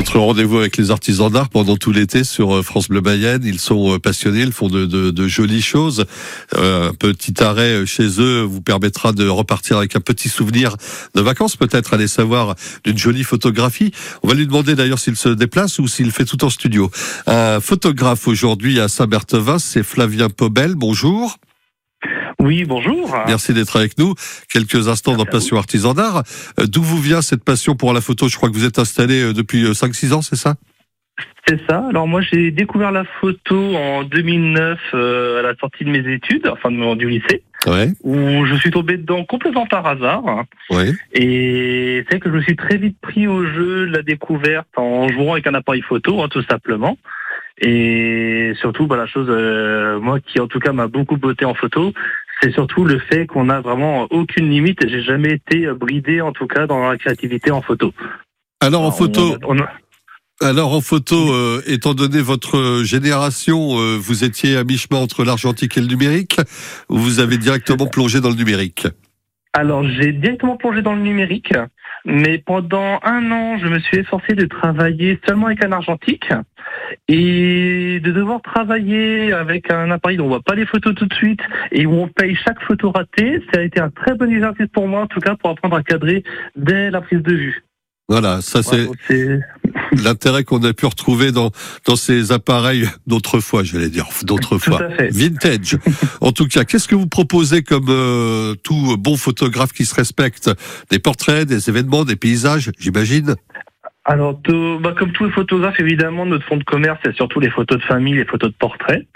Notre 0.00 0.18
rendez-vous 0.18 0.56
avec 0.56 0.78
les 0.78 0.90
artisans 0.90 1.30
d'art 1.30 1.50
pendant 1.50 1.76
tout 1.76 1.92
l'été 1.92 2.24
sur 2.24 2.56
euh, 2.56 2.62
France 2.62 2.88
Bleu 2.88 3.02
Mayenne. 3.02 3.42
Ils 3.44 3.58
sont 3.58 3.92
euh, 3.92 3.98
passionnés, 3.98 4.40
ils 4.40 4.50
font 4.50 4.68
de, 4.68 4.86
de, 4.86 5.10
de 5.10 5.28
jolies 5.28 5.60
choses. 5.60 6.06
Euh, 6.56 6.88
un 6.88 6.94
petit 6.94 7.34
arrêt 7.44 7.84
chez 7.84 8.18
eux 8.18 8.40
vous 8.40 8.62
permettra 8.62 9.12
de 9.12 9.28
repartir 9.28 9.76
avec 9.76 9.96
un 9.96 10.00
petit 10.00 10.30
souvenir 10.30 10.74
de 11.14 11.20
vacances, 11.20 11.56
peut-être, 11.56 11.92
allez 11.92 12.08
savoir, 12.08 12.54
d'une 12.82 12.96
jolie 12.96 13.24
photographie. 13.24 13.92
On 14.22 14.28
va 14.28 14.32
lui 14.32 14.46
demander 14.46 14.74
d'ailleurs 14.74 14.98
s'il 14.98 15.16
se 15.16 15.28
déplace 15.28 15.78
ou 15.78 15.86
s'il 15.86 16.12
fait 16.12 16.24
tout 16.24 16.42
en 16.46 16.48
studio. 16.48 16.90
Un 17.26 17.60
photographe 17.60 18.26
aujourd'hui 18.26 18.80
à 18.80 18.88
Saint-Berthevin, 18.88 19.58
c'est 19.58 19.82
Flavien 19.82 20.30
Pobel. 20.30 20.76
Bonjour. 20.76 21.36
Oui, 22.40 22.64
bonjour. 22.64 23.14
Merci 23.26 23.52
d'être 23.52 23.76
avec 23.76 23.98
nous. 23.98 24.14
Quelques 24.50 24.88
instants 24.88 25.14
dans 25.16 25.26
Passion 25.26 25.58
Artisan 25.58 25.92
d'Art. 25.92 26.22
Euh, 26.58 26.64
D'où 26.66 26.82
vous 26.82 26.98
vient 27.00 27.20
cette 27.20 27.44
passion 27.44 27.74
pour 27.76 27.92
la 27.92 28.00
photo 28.00 28.28
Je 28.28 28.36
crois 28.36 28.48
que 28.48 28.54
vous 28.54 28.64
êtes 28.64 28.78
installé 28.78 29.22
euh, 29.22 29.32
depuis 29.34 29.62
5-6 29.64 30.12
ans, 30.14 30.22
c'est 30.22 30.36
ça? 30.36 30.54
C'est 31.46 31.60
ça. 31.68 31.84
Alors 31.90 32.08
moi, 32.08 32.22
j'ai 32.22 32.50
découvert 32.50 32.92
la 32.92 33.04
photo 33.20 33.56
en 33.76 34.04
2009 34.04 34.78
euh, 34.94 35.40
à 35.40 35.42
la 35.42 35.54
sortie 35.56 35.84
de 35.84 35.90
mes 35.90 36.12
études, 36.14 36.48
enfin 36.48 36.70
du 36.96 37.08
lycée, 37.08 37.42
Ouais, 37.66 37.88
où 38.02 38.46
je 38.46 38.54
suis 38.54 38.70
tombé 38.70 38.96
dedans 38.96 39.24
complètement 39.24 39.66
par 39.66 39.86
hasard. 39.86 40.22
ouais. 40.70 40.92
Et 41.12 42.04
c'est 42.10 42.20
que 42.20 42.30
je 42.30 42.36
me 42.36 42.40
suis 42.42 42.56
très 42.56 42.78
vite 42.78 42.96
pris 43.02 43.26
au 43.26 43.44
jeu 43.44 43.86
de 43.86 43.92
la 43.92 44.02
découverte 44.02 44.68
en 44.76 45.08
jouant 45.08 45.32
avec 45.34 45.46
un 45.46 45.52
appareil 45.54 45.82
photo, 45.82 46.22
hein, 46.22 46.28
tout 46.30 46.42
simplement. 46.44 46.96
Et 47.62 48.52
surtout, 48.58 48.86
bah, 48.86 48.96
la 48.96 49.06
chose, 49.06 49.26
euh, 49.28 50.00
moi 50.00 50.18
qui 50.20 50.40
en 50.40 50.46
tout 50.46 50.60
cas 50.60 50.72
m'a 50.72 50.86
beaucoup 50.86 51.18
botté 51.18 51.44
en 51.44 51.52
photo, 51.52 51.92
c'est 52.42 52.52
surtout 52.52 52.84
le 52.84 52.98
fait 52.98 53.26
qu'on 53.26 53.44
n'a 53.44 53.60
vraiment 53.60 54.06
aucune 54.10 54.48
limite. 54.50 54.78
J'ai 54.88 55.02
jamais 55.02 55.32
été 55.32 55.66
bridé, 55.72 56.20
en 56.20 56.32
tout 56.32 56.46
cas, 56.46 56.66
dans 56.66 56.88
la 56.88 56.96
créativité 56.96 57.50
en 57.50 57.62
photo. 57.62 57.92
Alors 58.60 58.82
en 58.82 58.88
On- 58.88 58.92
photo, 58.92 59.36
on 59.46 59.58
a- 59.58 59.70
alors 60.42 60.72
en 60.74 60.80
photo, 60.80 61.32
euh, 61.32 61.62
étant 61.66 61.94
donné 61.94 62.20
votre 62.20 62.82
génération, 62.84 63.78
euh, 63.78 63.96
vous 64.00 64.24
étiez 64.24 64.56
à 64.56 64.64
mi-chemin 64.64 65.00
entre 65.00 65.24
l'argentique 65.24 65.76
et 65.76 65.80
le 65.80 65.86
numérique, 65.86 66.38
ou 66.88 66.96
vous 66.96 67.20
avez 67.20 67.36
directement 67.38 67.86
plongé 67.86 68.20
dans 68.20 68.30
le 68.30 68.36
numérique 68.36 68.86
Alors, 69.52 69.82
j'ai 69.84 70.12
directement 70.12 70.56
plongé 70.56 70.80
dans 70.80 70.94
le 70.94 71.02
numérique, 71.02 71.52
mais 72.06 72.38
pendant 72.38 73.00
un 73.02 73.30
an, 73.32 73.58
je 73.58 73.66
me 73.66 73.78
suis 73.80 73.98
efforcé 73.98 74.34
de 74.34 74.46
travailler 74.46 75.18
seulement 75.26 75.46
avec 75.46 75.64
un 75.64 75.72
argentique 75.72 76.30
et 77.08 78.00
de 78.00 78.12
devoir 78.12 78.42
travailler 78.42 79.32
avec 79.32 79.70
un 79.70 79.90
appareil 79.90 80.16
dont 80.16 80.26
on 80.26 80.28
voit 80.28 80.42
pas 80.42 80.54
les 80.54 80.66
photos 80.66 80.94
tout 80.94 81.06
de 81.06 81.14
suite 81.14 81.40
et 81.72 81.86
où 81.86 81.92
on 81.92 82.08
paye 82.08 82.36
chaque 82.36 82.60
photo 82.62 82.90
ratée. 82.90 83.42
Ça 83.52 83.60
a 83.60 83.62
été 83.62 83.80
un 83.80 83.90
très 83.90 84.14
bon 84.14 84.30
exercice 84.30 84.68
pour 84.72 84.88
moi, 84.88 85.02
en 85.02 85.06
tout 85.06 85.20
cas, 85.20 85.36
pour 85.36 85.50
apprendre 85.50 85.76
à 85.76 85.82
cadrer 85.82 86.24
dès 86.56 86.90
la 86.90 87.00
prise 87.00 87.22
de 87.22 87.34
vue. 87.34 87.64
Voilà, 88.10 88.40
ça 88.42 88.60
c'est 88.64 88.88
l'intérêt 90.02 90.42
qu'on 90.42 90.62
a 90.64 90.72
pu 90.72 90.86
retrouver 90.86 91.30
dans 91.30 91.52
dans 91.86 91.94
ces 91.94 92.32
appareils 92.32 92.88
d'autrefois, 93.06 93.62
j'allais 93.62 93.88
dire 93.88 94.08
d'autrefois. 94.24 94.82
Vintage. 95.10 95.78
En 96.20 96.32
tout 96.32 96.46
cas, 96.46 96.64
qu'est-ce 96.64 96.88
que 96.88 96.96
vous 96.96 97.06
proposez 97.06 97.62
comme 97.62 97.86
euh, 97.88 98.54
tout 98.62 98.96
bon 98.98 99.16
photographe 99.16 99.72
qui 99.72 99.84
se 99.84 99.94
respecte? 99.94 100.50
Des 100.90 100.98
portraits, 100.98 101.46
des 101.46 101.68
événements, 101.68 102.04
des 102.04 102.16
paysages, 102.16 102.72
j'imagine? 102.78 103.36
Alors, 104.10 104.40
bah, 104.80 104.92
comme 104.98 105.12
tous 105.12 105.26
les 105.26 105.30
photographes, 105.30 105.78
évidemment, 105.78 106.26
notre 106.26 106.44
fond 106.44 106.56
de 106.56 106.64
commerce, 106.64 106.98
c'est 107.04 107.14
surtout 107.14 107.38
les 107.38 107.48
photos 107.48 107.78
de 107.78 107.84
famille, 107.84 108.14
les 108.14 108.24
photos 108.24 108.50
de 108.50 108.56
portrait. 108.56 109.06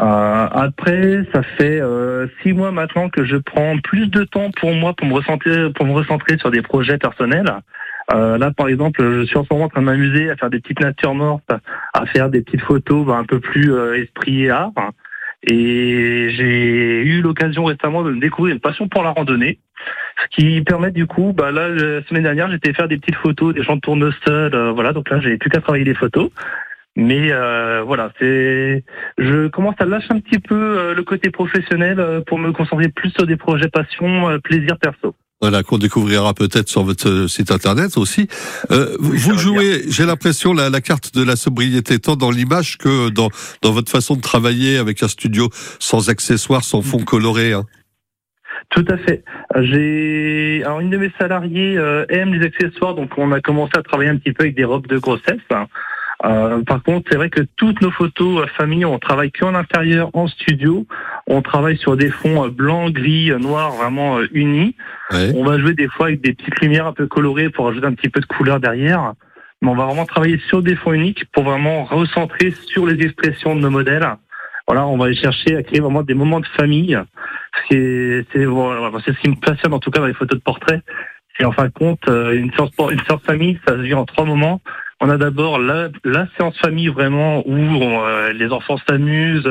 Euh, 0.00 0.48
après, 0.50 1.26
ça 1.34 1.42
fait 1.42 1.78
euh, 1.78 2.26
six 2.42 2.54
mois 2.54 2.72
maintenant 2.72 3.10
que 3.10 3.22
je 3.22 3.36
prends 3.36 3.76
plus 3.84 4.06
de 4.06 4.24
temps 4.24 4.50
pour 4.52 4.72
moi 4.72 4.94
pour 4.94 5.06
me 5.06 5.12
recentrer, 5.12 5.70
pour 5.74 5.84
me 5.84 5.92
recentrer 5.92 6.38
sur 6.38 6.50
des 6.50 6.62
projets 6.62 6.96
personnels. 6.96 7.52
Euh, 8.14 8.38
là, 8.38 8.50
par 8.50 8.68
exemple, 8.68 9.02
je 9.02 9.26
suis 9.26 9.36
en 9.36 9.44
ce 9.44 9.48
moment 9.52 9.66
en 9.66 9.68
train 9.68 9.82
de 9.82 9.86
m'amuser 9.86 10.30
à 10.30 10.36
faire 10.36 10.48
des 10.48 10.60
petites 10.60 10.80
natures 10.80 11.14
mortes, 11.14 11.52
à 11.92 12.06
faire 12.06 12.30
des 12.30 12.40
petites 12.40 12.62
photos 12.62 13.04
bah, 13.04 13.16
un 13.16 13.24
peu 13.24 13.40
plus 13.40 13.74
euh, 13.74 14.02
esprit 14.02 14.44
et 14.44 14.50
art. 14.50 14.72
Et 15.44 16.30
j'ai 16.36 17.02
eu 17.02 17.22
l'occasion 17.22 17.64
récemment 17.64 18.02
de 18.02 18.12
me 18.12 18.20
découvrir 18.20 18.54
une 18.54 18.60
passion 18.60 18.88
pour 18.88 19.02
la 19.02 19.10
randonnée. 19.10 19.58
Ce 20.22 20.36
qui 20.36 20.60
permet 20.62 20.90
du 20.90 21.06
coup, 21.06 21.32
bah 21.34 21.50
là, 21.50 21.68
la 21.68 22.02
semaine 22.04 22.24
dernière, 22.24 22.50
j'étais 22.50 22.74
faire 22.74 22.88
des 22.88 22.98
petites 22.98 23.16
photos, 23.16 23.54
des 23.54 23.62
gens 23.62 23.76
de 23.76 23.80
tournesol, 23.80 24.54
euh, 24.54 24.72
voilà. 24.72 24.92
Donc 24.92 25.08
là, 25.08 25.20
j'ai 25.20 25.38
plus 25.38 25.48
qu'à 25.48 25.60
travailler 25.60 25.84
les 25.84 25.94
photos. 25.94 26.30
Mais 26.96 27.32
euh, 27.32 27.82
voilà, 27.86 28.12
c'est, 28.18 28.84
je 29.16 29.48
commence 29.48 29.76
à 29.78 29.86
lâcher 29.86 30.08
un 30.10 30.20
petit 30.20 30.40
peu 30.40 30.54
euh, 30.54 30.94
le 30.94 31.02
côté 31.04 31.30
professionnel 31.30 32.00
euh, 32.00 32.20
pour 32.20 32.38
me 32.38 32.52
concentrer 32.52 32.88
plus 32.88 33.10
sur 33.10 33.26
des 33.26 33.36
projets 33.36 33.68
passion, 33.68 34.28
euh, 34.28 34.38
plaisir 34.38 34.76
perso. 34.78 35.14
Voilà, 35.40 35.62
qu'on 35.62 35.78
découvrira 35.78 36.34
peut-être 36.34 36.68
sur 36.68 36.82
votre 36.82 37.26
site 37.26 37.50
internet 37.50 37.96
aussi. 37.96 38.28
Euh, 38.70 38.94
vous 39.00 39.12
Oui, 39.12 39.38
jouez, 39.38 39.82
j'ai 39.88 40.04
l'impression, 40.04 40.52
la, 40.52 40.68
la 40.68 40.82
carte 40.82 41.14
de 41.14 41.22
la 41.22 41.34
sobriété, 41.34 41.98
tant 41.98 42.14
dans 42.14 42.30
l'image 42.30 42.76
que 42.76 43.08
dans, 43.08 43.30
dans 43.62 43.72
votre 43.72 43.90
façon 43.90 44.16
de 44.16 44.20
travailler 44.20 44.76
avec 44.76 45.02
un 45.02 45.08
studio 45.08 45.48
sans 45.78 46.10
accessoires, 46.10 46.62
sans 46.62 46.82
fond 46.82 46.98
coloré. 46.98 47.54
Hein. 47.54 47.64
Tout 48.68 48.84
à 48.88 48.98
fait. 48.98 49.24
J'ai 49.62 50.62
alors 50.64 50.80
une 50.80 50.90
de 50.90 50.98
mes 50.98 51.10
salariés 51.18 51.76
euh, 51.78 52.04
aime 52.10 52.34
les 52.34 52.44
accessoires, 52.46 52.94
donc 52.94 53.10
on 53.16 53.32
a 53.32 53.40
commencé 53.40 53.72
à 53.76 53.82
travailler 53.82 54.10
un 54.10 54.16
petit 54.16 54.32
peu 54.32 54.44
avec 54.44 54.54
des 54.54 54.64
robes 54.64 54.86
de 54.88 54.98
grossesse. 54.98 55.40
Euh, 56.22 56.62
par 56.64 56.82
contre, 56.82 57.08
c'est 57.10 57.16
vrai 57.16 57.30
que 57.30 57.40
toutes 57.56 57.80
nos 57.80 57.90
photos 57.90 58.42
euh, 58.42 58.46
famille, 58.58 58.84
on 58.84 58.98
travaille 58.98 59.32
qu'en 59.32 59.54
intérieur, 59.54 60.10
en 60.12 60.28
studio. 60.28 60.86
On 61.26 61.40
travaille 61.40 61.78
sur 61.78 61.96
des 61.96 62.10
fonds 62.10 62.44
euh, 62.44 62.50
blancs, 62.50 62.92
gris, 62.92 63.30
euh, 63.30 63.38
noirs, 63.38 63.72
vraiment 63.72 64.20
unis. 64.32 64.76
Ouais. 65.12 65.32
On 65.36 65.44
va 65.44 65.58
jouer 65.58 65.74
des 65.74 65.88
fois 65.88 66.06
avec 66.06 66.20
des 66.20 66.32
petites 66.34 66.60
lumières 66.60 66.86
un 66.86 66.92
peu 66.92 67.06
colorées 67.06 67.50
pour 67.50 67.68
ajouter 67.68 67.86
un 67.86 67.94
petit 67.94 68.08
peu 68.08 68.20
de 68.20 68.26
couleur 68.26 68.60
derrière. 68.60 69.14
Mais 69.62 69.68
on 69.68 69.74
va 69.74 69.84
vraiment 69.86 70.06
travailler 70.06 70.40
sur 70.48 70.62
des 70.62 70.76
fonds 70.76 70.92
uniques 70.92 71.24
pour 71.32 71.42
vraiment 71.44 71.84
recentrer 71.84 72.52
sur 72.66 72.86
les 72.86 73.02
expressions 73.04 73.54
de 73.54 73.60
nos 73.60 73.70
modèles. 73.70 74.06
Voilà, 74.66 74.86
on 74.86 74.96
va 74.96 75.06
aller 75.06 75.16
chercher 75.16 75.56
à 75.56 75.62
créer 75.62 75.80
vraiment 75.80 76.02
des 76.02 76.14
moments 76.14 76.40
de 76.40 76.46
famille. 76.46 76.96
C'est 77.70 78.24
c'est 78.32 78.44
voilà, 78.44 78.90
c'est 79.04 79.12
ce 79.14 79.20
qui 79.20 79.28
me 79.28 79.34
passionne 79.36 79.72
en 79.74 79.78
tout 79.80 79.90
cas 79.90 80.00
dans 80.00 80.06
les 80.06 80.14
photos 80.14 80.38
de 80.38 80.42
portrait. 80.44 80.80
C'est 81.36 81.44
en 81.44 81.52
fin 81.52 81.66
de 81.66 81.72
compte 81.72 82.00
euh, 82.08 82.32
une 82.32 82.52
séance 82.52 82.70
pour- 82.70 82.90
une 82.90 83.00
séance 83.00 83.22
famille, 83.22 83.58
ça 83.66 83.74
se 83.74 83.80
vit 83.80 83.94
en 83.94 84.04
trois 84.04 84.24
moments. 84.24 84.60
On 85.00 85.08
a 85.08 85.16
d'abord 85.16 85.58
la, 85.58 85.88
la 86.04 86.26
séance 86.36 86.58
famille 86.58 86.88
vraiment 86.88 87.42
où 87.48 87.54
on, 87.54 88.04
euh, 88.04 88.32
les 88.32 88.50
enfants 88.50 88.76
s'amusent, 88.88 89.48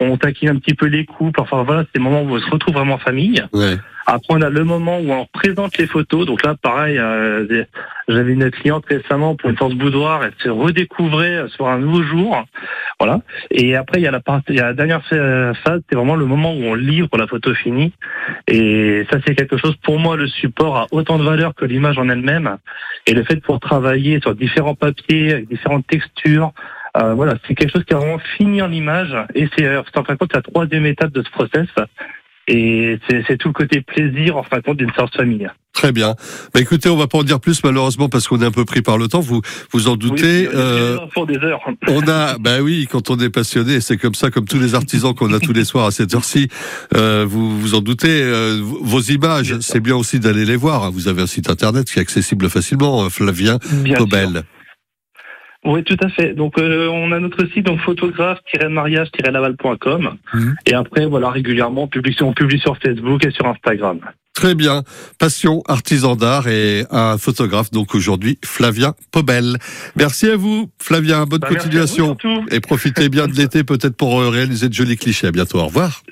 on 0.00 0.16
taquine 0.16 0.48
un 0.50 0.56
petit 0.56 0.74
peu 0.74 0.86
les 0.86 1.04
couples. 1.04 1.40
Enfin 1.40 1.62
voilà, 1.62 1.82
c'est 1.84 1.98
des 1.98 2.04
moments 2.04 2.22
où 2.22 2.34
on 2.34 2.40
se 2.40 2.50
retrouve 2.50 2.74
vraiment 2.74 2.94
en 2.94 2.98
famille. 2.98 3.42
Ouais. 3.52 3.76
Après, 4.10 4.28
on 4.30 4.40
a 4.40 4.48
le 4.48 4.64
moment 4.64 5.00
où 5.00 5.12
on 5.12 5.26
présente 5.26 5.76
les 5.76 5.86
photos. 5.86 6.24
Donc 6.24 6.42
là, 6.42 6.54
pareil, 6.54 6.96
euh, 6.96 7.64
j'avais 8.08 8.32
une 8.32 8.50
cliente 8.50 8.86
récemment 8.86 9.36
pour 9.36 9.50
une 9.50 9.58
séance 9.58 9.74
boudoir. 9.74 10.24
Elle 10.24 10.32
se 10.38 10.48
redécouvrait 10.48 11.34
euh, 11.34 11.48
sur 11.48 11.68
un 11.68 11.78
nouveau 11.78 12.02
jour. 12.02 12.42
Voilà. 12.98 13.20
Et 13.50 13.76
après, 13.76 14.00
il 14.00 14.04
y 14.04 14.08
a 14.08 14.10
la 14.10 14.72
dernière 14.72 15.04
phase, 15.04 15.82
c'est 15.90 15.94
vraiment 15.94 16.16
le 16.16 16.24
moment 16.24 16.54
où 16.54 16.62
on 16.62 16.74
livre 16.74 17.18
la 17.18 17.26
photo 17.26 17.52
finie. 17.52 17.92
Et 18.46 19.06
ça, 19.10 19.18
c'est 19.26 19.34
quelque 19.34 19.58
chose, 19.58 19.76
pour 19.82 19.98
moi, 19.98 20.16
le 20.16 20.26
support 20.26 20.78
a 20.78 20.86
autant 20.90 21.18
de 21.18 21.24
valeur 21.24 21.54
que 21.54 21.66
l'image 21.66 21.98
en 21.98 22.08
elle-même. 22.08 22.56
Et 23.06 23.12
le 23.12 23.24
fait 23.24 23.34
de 23.34 23.40
pouvoir 23.40 23.60
travailler 23.60 24.20
sur 24.22 24.34
différents 24.34 24.74
papiers, 24.74 25.44
différentes 25.50 25.86
textures, 25.86 26.54
euh, 26.96 27.12
voilà, 27.12 27.34
c'est 27.46 27.54
quelque 27.54 27.72
chose 27.72 27.84
qui 27.84 27.92
a 27.92 27.98
vraiment 27.98 28.20
fini 28.38 28.62
en 28.62 28.72
image. 28.72 29.14
Et 29.34 29.50
c'est 29.54 29.76
en 29.76 29.84
fin 29.84 30.14
de 30.14 30.18
compte, 30.18 30.32
la 30.32 30.40
troisième 30.40 30.86
étape 30.86 31.12
de 31.12 31.22
ce 31.22 31.30
process. 31.30 31.68
Et 32.50 32.98
c'est 33.10 33.36
tout 33.36 33.48
le 33.48 33.52
côté 33.54 33.82
plaisir, 33.82 34.36
en 34.38 34.42
fin 34.42 34.56
de 34.58 34.62
compte, 34.62 34.78
d'une 34.78 34.90
séance 34.94 35.10
famille. 35.14 35.46
Très 35.74 35.92
bien. 35.92 36.14
Bah, 36.54 36.60
écoutez, 36.60 36.88
on 36.88 36.96
va 36.96 37.06
pas 37.06 37.18
en 37.18 37.22
dire 37.22 37.38
plus 37.40 37.62
malheureusement 37.62 38.08
parce 38.08 38.26
qu'on 38.26 38.40
est 38.40 38.44
un 38.46 38.50
peu 38.50 38.64
pris 38.64 38.80
par 38.82 38.96
le 38.98 39.06
temps. 39.06 39.20
Vous 39.20 39.42
vous 39.72 39.86
en 39.88 39.96
doutez. 39.96 40.48
Oui, 40.48 40.54
euh, 40.54 40.96
pour 41.14 41.26
des 41.26 41.36
heures. 41.36 41.60
on 41.88 42.00
a, 42.08 42.38
bah 42.38 42.60
oui, 42.62 42.88
quand 42.90 43.10
on 43.10 43.18
est 43.18 43.30
passionné, 43.30 43.80
c'est 43.80 43.96
comme 43.98 44.14
ça, 44.14 44.30
comme 44.30 44.46
tous 44.46 44.58
les 44.58 44.74
artisans 44.74 45.14
qu'on 45.14 45.32
a 45.32 45.38
tous 45.38 45.52
les 45.52 45.64
soirs 45.64 45.86
à 45.86 45.90
cette 45.90 46.14
heure-ci. 46.14 46.48
euh, 46.96 47.24
vous 47.28 47.60
vous 47.60 47.74
en 47.74 47.80
doutez. 47.80 48.22
euh, 48.22 48.60
vos 48.62 49.00
images, 49.00 49.56
c'est 49.60 49.80
bien 49.80 49.94
aussi 49.94 50.18
d'aller 50.18 50.44
les 50.46 50.56
voir. 50.56 50.90
Vous 50.90 51.06
avez 51.06 51.22
un 51.22 51.26
site 51.26 51.50
internet 51.50 51.88
qui 51.88 51.98
est 51.98 52.02
accessible 52.02 52.48
facilement. 52.48 53.04
euh, 53.04 53.08
Flavien 53.10 53.58
Bien 53.70 53.98
sûr. 53.98 54.06
Oui, 55.68 55.84
tout 55.84 55.96
à 56.02 56.08
fait. 56.08 56.32
Donc, 56.32 56.58
euh, 56.58 56.88
on 56.88 57.12
a 57.12 57.20
notre 57.20 57.44
site, 57.52 57.66
donc 57.66 57.78
photographe-mariage-laval.com. 57.80 60.16
Mhm. 60.32 60.56
Et 60.64 60.72
après, 60.72 61.04
voilà, 61.04 61.28
régulièrement, 61.28 61.82
on 61.82 61.88
publie, 61.88 62.16
on 62.22 62.32
publie 62.32 62.58
sur 62.58 62.78
Facebook 62.78 63.22
et 63.26 63.30
sur 63.30 63.44
Instagram. 63.46 64.00
Très 64.32 64.54
bien. 64.54 64.82
Passion, 65.18 65.62
artisan 65.66 66.16
d'art 66.16 66.48
et 66.48 66.86
un 66.90 67.18
photographe. 67.18 67.70
Donc 67.70 67.94
aujourd'hui, 67.94 68.38
Flavien 68.44 68.94
Pobel. 69.10 69.58
Merci 69.96 70.30
à 70.30 70.36
vous, 70.36 70.70
Flavien. 70.80 71.26
Bonne 71.26 71.40
Bah, 71.40 71.48
continuation. 71.48 72.16
Et 72.50 72.60
profitez 72.60 73.10
bien 73.10 73.26
de 73.26 73.34
l'été, 73.34 73.62
peut-être 73.62 73.96
pour 73.96 74.20
euh, 74.20 74.30
réaliser 74.30 74.70
de 74.70 74.74
jolis 74.74 74.96
clichés. 74.96 75.26
À 75.26 75.32
bientôt. 75.32 75.58
Au 75.58 75.66
revoir. 75.66 76.02